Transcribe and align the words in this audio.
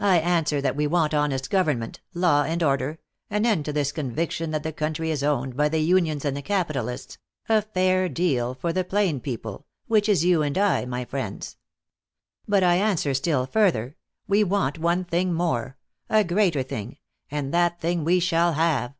"I 0.00 0.18
answer 0.18 0.62
that 0.62 0.76
we 0.76 0.86
want 0.86 1.12
honest 1.12 1.50
government, 1.50 2.00
law 2.14 2.42
and 2.42 2.62
order, 2.62 3.00
an 3.28 3.44
end 3.44 3.66
to 3.66 3.72
this 3.74 3.92
conviction 3.92 4.50
that 4.50 4.62
the 4.62 4.72
country 4.72 5.10
is 5.10 5.22
owned 5.22 5.58
by 5.58 5.68
the 5.68 5.80
unions 5.80 6.24
and 6.24 6.34
the 6.34 6.40
capitalists, 6.40 7.18
a 7.50 7.60
fair 7.60 8.08
deal 8.08 8.54
for 8.54 8.72
the 8.72 8.82
plain 8.82 9.20
people, 9.20 9.66
which 9.88 10.08
is 10.08 10.24
you 10.24 10.40
and 10.40 10.56
I, 10.56 10.86
my 10.86 11.04
friends. 11.04 11.58
But 12.48 12.62
I 12.62 12.76
answer 12.76 13.12
still 13.12 13.44
further, 13.44 13.94
we 14.26 14.42
want 14.42 14.78
one 14.78 15.04
thing 15.04 15.34
more, 15.34 15.76
a 16.08 16.24
greater 16.24 16.62
thing, 16.62 16.96
and 17.30 17.52
that 17.52 17.78
thing 17.78 18.04
we 18.04 18.20
shall 18.20 18.54
have. 18.54 18.94